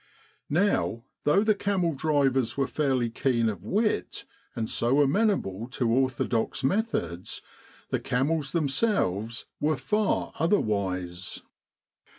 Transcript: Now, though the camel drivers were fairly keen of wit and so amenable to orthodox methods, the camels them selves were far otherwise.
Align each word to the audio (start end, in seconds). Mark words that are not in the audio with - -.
Now, 0.49 1.03
though 1.25 1.43
the 1.43 1.53
camel 1.53 1.93
drivers 1.93 2.57
were 2.57 2.65
fairly 2.65 3.11
keen 3.11 3.47
of 3.49 3.61
wit 3.63 4.25
and 4.55 4.67
so 4.67 4.99
amenable 4.99 5.67
to 5.73 5.91
orthodox 5.91 6.63
methods, 6.63 7.43
the 7.91 7.99
camels 7.99 8.51
them 8.51 8.67
selves 8.67 9.45
were 9.59 9.77
far 9.77 10.33
otherwise. 10.39 11.43